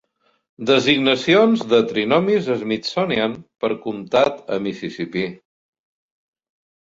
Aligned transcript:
Designacions 0.67 1.65
de 1.73 1.79
trinomis 1.91 2.49
Smithsonian 2.61 3.35
per 3.65 3.71
comptat 3.85 4.41
a 4.57 4.59
Mississipí. 4.65 5.27